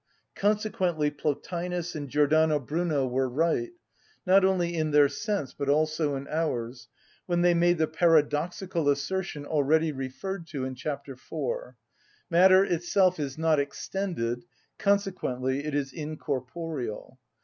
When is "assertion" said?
8.89-9.45